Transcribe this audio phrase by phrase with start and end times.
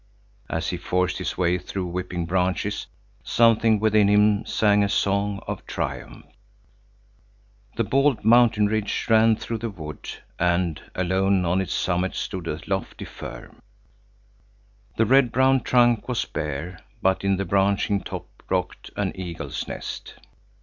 [0.49, 2.87] As he forced his way through whipping branches,
[3.23, 6.25] something within him sang a song of triumph.
[7.75, 10.09] The bald mountain ridge ran through the wood
[10.39, 13.51] and alone on its summit stood a lofty fir.
[14.97, 20.15] The red brown trunk was bare, but in the branching top rocked an eagle's nest.